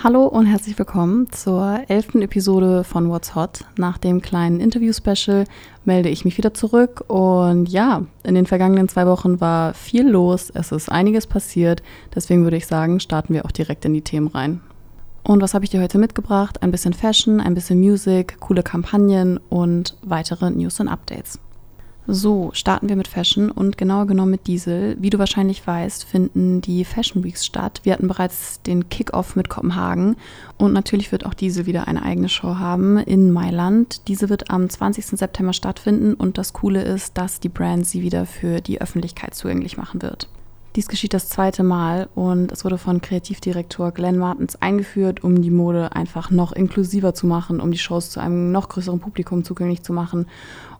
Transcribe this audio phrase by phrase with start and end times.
[0.00, 3.64] Hallo und herzlich willkommen zur elften Episode von What's Hot.
[3.76, 5.42] Nach dem kleinen Interview-Special
[5.84, 10.50] melde ich mich wieder zurück und ja, in den vergangenen zwei Wochen war viel los,
[10.54, 11.82] es ist einiges passiert,
[12.14, 14.60] deswegen würde ich sagen, starten wir auch direkt in die Themen rein.
[15.24, 16.62] Und was habe ich dir heute mitgebracht?
[16.62, 21.40] Ein bisschen Fashion, ein bisschen Music, coole Kampagnen und weitere News und Updates.
[22.10, 24.96] So, starten wir mit Fashion und genauer genommen mit Diesel.
[24.98, 27.82] Wie du wahrscheinlich weißt, finden die Fashion Weeks statt.
[27.82, 30.16] Wir hatten bereits den Kickoff mit Kopenhagen
[30.56, 34.08] und natürlich wird auch Diesel wieder eine eigene Show haben in Mailand.
[34.08, 35.04] Diese wird am 20.
[35.04, 39.76] September stattfinden und das Coole ist, dass die Brand sie wieder für die Öffentlichkeit zugänglich
[39.76, 40.30] machen wird.
[40.76, 45.50] Dies geschieht das zweite Mal und es wurde von Kreativdirektor Glenn Martens eingeführt, um die
[45.50, 49.82] Mode einfach noch inklusiver zu machen, um die Shows zu einem noch größeren Publikum zugänglich
[49.82, 50.26] zu machen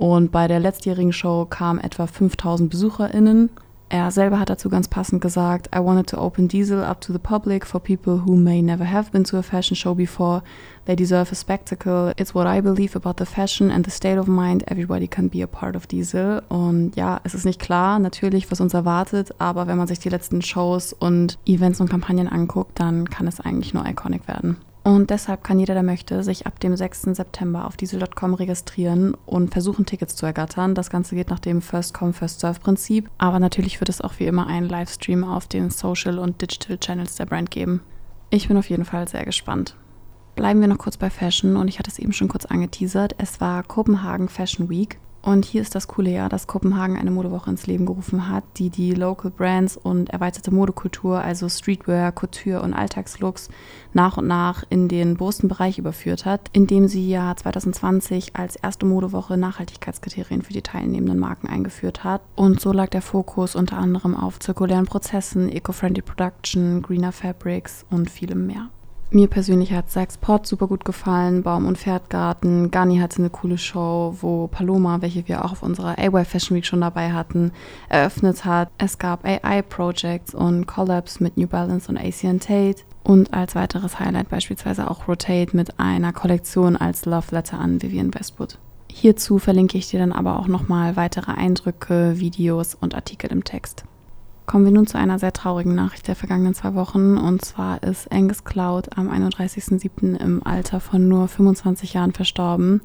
[0.00, 3.50] und bei der letztjährigen Show kamen etwa 5000 BesucherInnen.
[3.92, 7.18] Er selber hat dazu ganz passend gesagt, I wanted to open Diesel up to the
[7.18, 10.44] public for people who may never have been to a fashion show before.
[10.84, 12.12] They deserve a spectacle.
[12.16, 14.62] It's what I believe about the fashion and the state of mind.
[14.68, 16.40] Everybody can be a part of Diesel.
[16.48, 20.08] Und ja, es ist nicht klar, natürlich, was uns erwartet, aber wenn man sich die
[20.08, 24.58] letzten Shows und Events und Kampagnen anguckt, dann kann es eigentlich nur iconic werden.
[24.82, 27.02] Und deshalb kann jeder, der möchte, sich ab dem 6.
[27.02, 30.74] September auf diesel.com registrieren und versuchen, Tickets zu ergattern.
[30.74, 33.10] Das Ganze geht nach dem First-Come, First-Serve-Prinzip.
[33.18, 37.26] Aber natürlich wird es auch wie immer einen Livestream auf den Social- und Digital-Channels der
[37.26, 37.82] Brand geben.
[38.30, 39.76] Ich bin auf jeden Fall sehr gespannt.
[40.34, 43.14] Bleiben wir noch kurz bei Fashion und ich hatte es eben schon kurz angeteasert.
[43.18, 47.50] Es war Kopenhagen Fashion Week und hier ist das coole Jahr, dass Kopenhagen eine Modewoche
[47.50, 52.72] ins Leben gerufen hat, die die Local Brands und erweiterte Modekultur, also Streetwear, Couture und
[52.72, 53.50] Alltagslooks,
[53.92, 58.86] nach und nach in den bewussten Bereich überführt hat, indem sie ja 2020 als erste
[58.86, 62.22] Modewoche Nachhaltigkeitskriterien für die teilnehmenden Marken eingeführt hat.
[62.34, 68.08] Und so lag der Fokus unter anderem auf zirkulären Prozessen, eco-friendly Production, greener Fabrics und
[68.08, 68.70] vielem mehr.
[69.12, 72.70] Mir persönlich hat Sachs Pot super gut gefallen, Baum- und Pferdgarten.
[72.70, 76.64] Gani hatte eine coole Show, wo Paloma, welche wir auch auf unserer AY Fashion Week
[76.64, 77.50] schon dabei hatten,
[77.88, 78.70] eröffnet hat.
[78.78, 82.82] Es gab AI-Projects und Collabs mit New Balance und ACN Tate.
[83.02, 88.14] Und als weiteres Highlight beispielsweise auch Rotate mit einer Kollektion als Love Letter an Vivian
[88.14, 88.58] Westwood.
[88.88, 93.84] Hierzu verlinke ich dir dann aber auch nochmal weitere Eindrücke, Videos und Artikel im Text.
[94.50, 97.16] Kommen wir nun zu einer sehr traurigen Nachricht der vergangenen zwei Wochen.
[97.16, 100.16] Und zwar ist Angus Cloud am 31.07.
[100.16, 102.80] im Alter von nur 25 Jahren verstorben.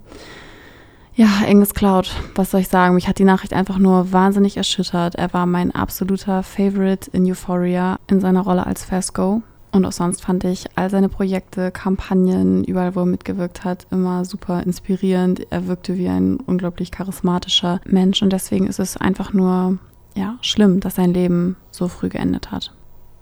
[1.15, 2.93] Ja, Angus Cloud, was soll ich sagen?
[2.93, 5.15] Mich hat die Nachricht einfach nur wahnsinnig erschüttert.
[5.15, 9.41] Er war mein absoluter Favorite in Euphoria in seiner Rolle als Fasco.
[9.71, 14.23] Und auch sonst fand ich all seine Projekte, Kampagnen, überall, wo er mitgewirkt hat, immer
[14.23, 15.47] super inspirierend.
[15.49, 19.79] Er wirkte wie ein unglaublich charismatischer Mensch und deswegen ist es einfach nur
[20.15, 22.73] ja, schlimm, dass sein Leben so früh geendet hat.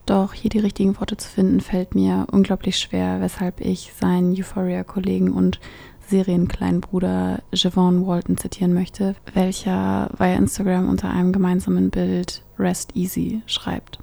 [0.06, 5.32] Doch hier die richtigen Worte zu finden, fällt mir unglaublich schwer, weshalb ich seinen Euphoria-Kollegen
[5.32, 5.60] und
[6.08, 13.42] Serienkleinen Bruder Javon Walton zitieren möchte, welcher via Instagram unter einem gemeinsamen Bild Rest Easy
[13.46, 14.03] schreibt.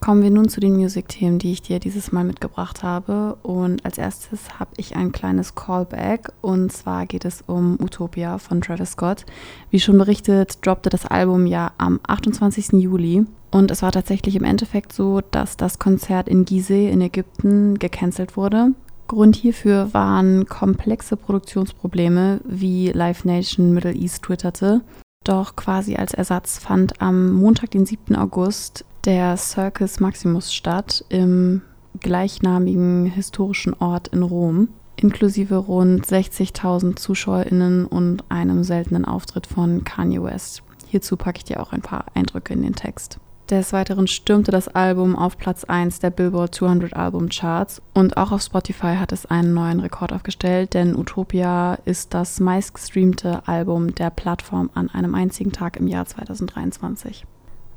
[0.00, 3.36] Kommen wir nun zu den Musikthemen, die ich dir dieses Mal mitgebracht habe.
[3.42, 6.32] Und als erstes habe ich ein kleines Callback.
[6.40, 9.26] Und zwar geht es um Utopia von Travis Scott.
[9.68, 12.72] Wie schon berichtet, droppte das Album ja am 28.
[12.80, 13.26] Juli.
[13.50, 18.38] Und es war tatsächlich im Endeffekt so, dass das Konzert in Gizeh in Ägypten gecancelt
[18.38, 18.72] wurde.
[19.06, 24.80] Grund hierfür waren komplexe Produktionsprobleme, wie Live Nation Middle East twitterte.
[25.24, 28.16] Doch quasi als Ersatz fand am Montag, den 7.
[28.16, 31.62] August, der Circus Maximus statt im
[32.00, 40.22] gleichnamigen historischen Ort in Rom, inklusive rund 60.000 ZuschauerInnen und einem seltenen Auftritt von Kanye
[40.22, 40.62] West.
[40.86, 43.18] Hierzu packe ich dir auch ein paar Eindrücke in den Text.
[43.48, 48.30] Des Weiteren stürmte das Album auf Platz 1 der Billboard 200 Album Charts und auch
[48.30, 54.10] auf Spotify hat es einen neuen Rekord aufgestellt, denn Utopia ist das meistgestreamte Album der
[54.10, 57.26] Plattform an einem einzigen Tag im Jahr 2023.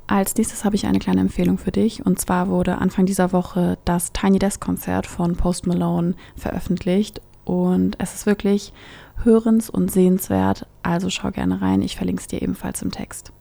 [0.07, 2.05] Als nächstes habe ich eine kleine Empfehlung für dich.
[2.05, 7.21] Und zwar wurde Anfang dieser Woche das Tiny Desk Konzert von Post Malone veröffentlicht.
[7.45, 8.73] Und es ist wirklich
[9.23, 10.67] hörens- und sehenswert.
[10.81, 11.81] Also schau gerne rein.
[11.81, 13.31] Ich verlinke es dir ebenfalls im Text.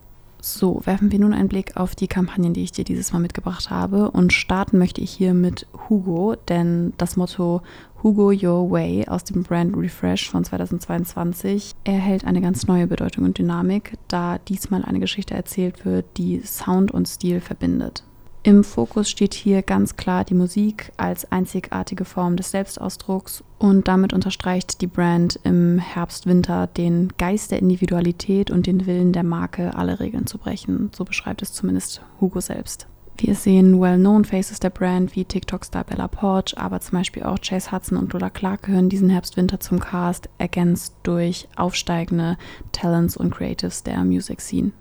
[0.45, 3.69] So, werfen wir nun einen Blick auf die Kampagnen, die ich dir dieses Mal mitgebracht
[3.69, 4.11] habe.
[4.11, 7.61] Und starten möchte ich hier mit Hugo, denn das Motto
[8.03, 13.37] Hugo Your Way aus dem Brand Refresh von 2022 erhält eine ganz neue Bedeutung und
[13.37, 18.03] Dynamik, da diesmal eine Geschichte erzählt wird, die Sound und Stil verbindet.
[18.45, 24.11] Im Fokus steht hier ganz klar die Musik als einzigartige Form des Selbstausdrucks und damit
[24.11, 30.01] unterstreicht die Brand im Herbst-Winter den Geist der Individualität und den Willen der Marke, alle
[30.01, 30.91] Regeln zu brechen.
[30.93, 32.87] So beschreibt es zumindest Hugo selbst.
[33.17, 37.71] Wir sehen well-known Faces der Brand wie TikTok-Star Bella Porch, aber zum Beispiel auch Chase
[37.71, 42.37] Hudson und Lola Clark gehören diesen Herbst-Winter zum Cast, ergänzt durch aufsteigende
[42.71, 44.71] Talents und Creatives der Music Scene.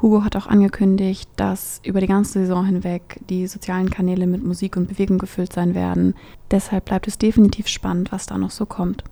[0.00, 4.76] Hugo hat auch angekündigt, dass über die ganze Saison hinweg die sozialen Kanäle mit Musik
[4.76, 6.14] und Bewegung gefüllt sein werden.
[6.50, 9.04] Deshalb bleibt es definitiv spannend, was da noch so kommt.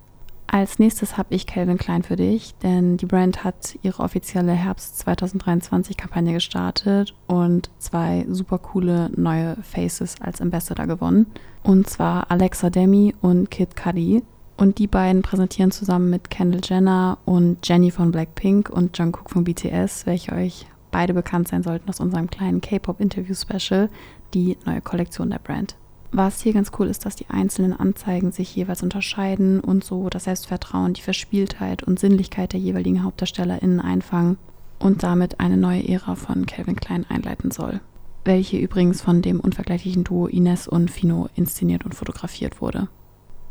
[0.55, 4.99] Als nächstes habe ich Calvin Klein für dich, denn die Brand hat ihre offizielle Herbst
[4.99, 11.25] 2023 Kampagne gestartet und zwei super coole neue Faces als Ambassador gewonnen.
[11.63, 14.25] Und zwar Alexa Demi und Kid Cudi.
[14.59, 19.45] Und die beiden präsentieren zusammen mit Kendall Jenner und Jenny von Blackpink und Jungkook von
[19.45, 23.89] BTS, welche euch beide bekannt sein sollten aus unserem kleinen K-Pop-Interview-Special,
[24.35, 25.77] die neue Kollektion der Brand.
[26.15, 30.25] Was hier ganz cool ist, dass die einzelnen Anzeigen sich jeweils unterscheiden und so das
[30.25, 34.37] Selbstvertrauen, die Verspieltheit und Sinnlichkeit der jeweiligen HauptdarstellerInnen einfangen
[34.79, 37.81] und damit eine neue Ära von Calvin Klein einleiten soll.
[38.27, 42.89] Welche übrigens von dem unvergleichlichen Duo Ines und Fino inszeniert und fotografiert wurde.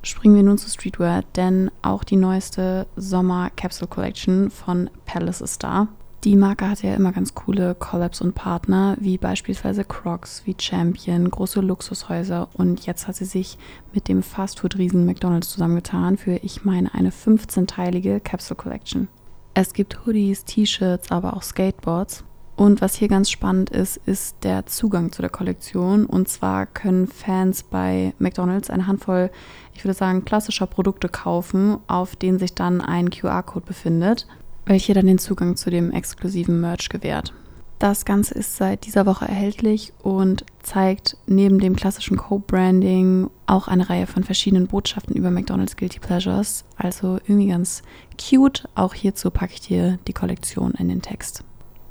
[0.04, 5.64] Springen wir nun zu Streetwear, denn auch die neueste Sommer Capsule Collection von Palace ist
[5.64, 5.88] da.
[6.24, 11.32] Die Marke hatte ja immer ganz coole Collabs und Partner, wie beispielsweise Crocs, wie Champion,
[11.32, 13.58] große Luxushäuser und jetzt hat sie sich
[13.92, 19.08] mit dem Fastfood-Riesen McDonalds zusammengetan für, ich meine, eine 15-teilige Capsule Collection.
[19.56, 22.24] Es gibt Hoodies, T-Shirts, aber auch Skateboards.
[22.56, 26.06] Und was hier ganz spannend ist, ist der Zugang zu der Kollektion.
[26.06, 29.32] Und zwar können Fans bei McDonald's eine Handvoll,
[29.74, 34.28] ich würde sagen, klassischer Produkte kaufen, auf denen sich dann ein QR-Code befindet
[34.72, 37.34] welche dann den Zugang zu dem exklusiven Merch gewährt.
[37.78, 43.90] Das Ganze ist seit dieser Woche erhältlich und zeigt neben dem klassischen Co-Branding auch eine
[43.90, 46.64] Reihe von verschiedenen Botschaften über McDonald's Guilty Pleasures.
[46.78, 47.82] Also irgendwie ganz
[48.18, 48.70] cute.
[48.74, 51.44] Auch hierzu packe ich dir die Kollektion in den Text.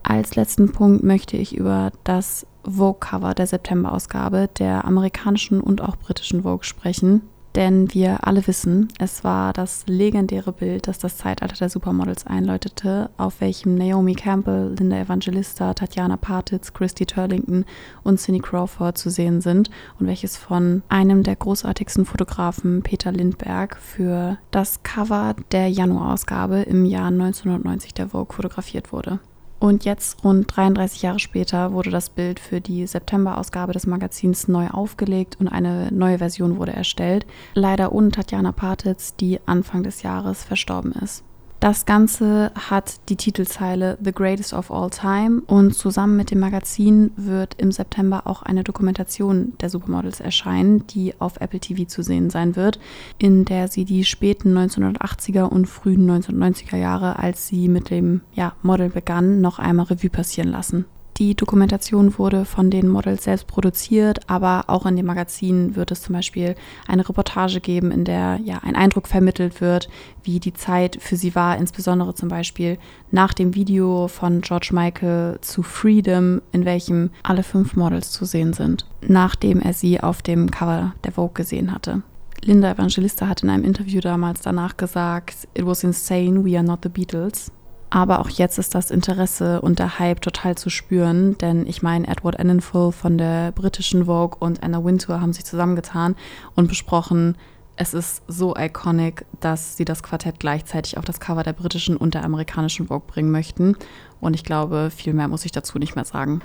[0.03, 6.45] Als letzten Punkt möchte ich über das Vogue-Cover der September-Ausgabe der amerikanischen und auch britischen
[6.45, 7.29] Vogue sprechen.
[7.57, 13.11] Denn wir alle wissen, es war das legendäre Bild, das das Zeitalter der Supermodels einläutete,
[13.17, 17.65] auf welchem Naomi Campbell, Linda Evangelista, Tatjana Partitz, Christy Turlington
[18.05, 19.69] und Cindy Crawford zu sehen sind
[19.99, 26.85] und welches von einem der großartigsten Fotografen, Peter Lindberg, für das Cover der Januarausgabe im
[26.85, 29.19] Jahr 1990 der Vogue fotografiert wurde.
[29.61, 34.69] Und jetzt, rund 33 Jahre später, wurde das Bild für die September-Ausgabe des Magazins neu
[34.69, 37.27] aufgelegt und eine neue Version wurde erstellt.
[37.53, 41.25] Leider ohne Tatjana Partitz, die Anfang des Jahres verstorben ist.
[41.61, 47.11] Das Ganze hat die Titelzeile The Greatest of All Time und zusammen mit dem Magazin
[47.17, 52.31] wird im September auch eine Dokumentation der Supermodels erscheinen, die auf Apple TV zu sehen
[52.31, 52.81] sein wird,
[53.19, 58.55] in der sie die späten 1980er und frühen 1990er Jahre, als sie mit dem ja,
[58.63, 60.87] Model begann, noch einmal Revue passieren lassen.
[61.21, 66.01] Die Dokumentation wurde von den Models selbst produziert, aber auch in dem Magazin wird es
[66.01, 66.55] zum Beispiel
[66.89, 69.91] eine Reportage geben, in der ja ein Eindruck vermittelt wird,
[70.25, 72.79] wie die Zeit für sie war, insbesondere zum Beispiel
[73.11, 78.55] nach dem Video von George Michael zu Freedom, in welchem alle fünf Models zu sehen
[78.55, 82.01] sind, nachdem er sie auf dem Cover der Vogue gesehen hatte.
[82.43, 86.79] Linda Evangelista hat in einem Interview damals danach gesagt, It was insane, we are not
[86.83, 87.53] the Beatles.
[87.91, 92.07] Aber auch jetzt ist das Interesse und der Hype total zu spüren, denn ich meine,
[92.07, 96.15] Edward Enninful von der britischen Vogue und Anna Wintour haben sich zusammengetan
[96.55, 97.37] und besprochen,
[97.75, 102.15] es ist so iconic, dass sie das Quartett gleichzeitig auf das Cover der britischen und
[102.15, 103.75] der amerikanischen Vogue bringen möchten.
[104.21, 106.43] Und ich glaube, viel mehr muss ich dazu nicht mehr sagen.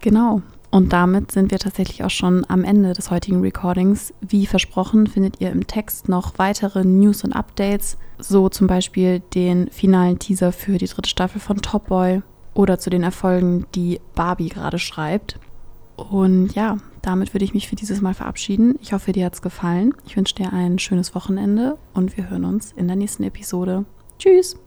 [0.00, 4.12] Genau, und damit sind wir tatsächlich auch schon am Ende des heutigen Recordings.
[4.20, 9.70] Wie versprochen findet ihr im Text noch weitere News und Updates, so zum Beispiel den
[9.70, 12.22] finalen Teaser für die dritte Staffel von Top Boy
[12.54, 15.38] oder zu den Erfolgen, die Barbie gerade schreibt.
[15.96, 18.78] Und ja, damit würde ich mich für dieses Mal verabschieden.
[18.82, 19.94] Ich hoffe, dir hat es gefallen.
[20.06, 23.84] Ich wünsche dir ein schönes Wochenende und wir hören uns in der nächsten Episode.
[24.18, 24.65] Tschüss!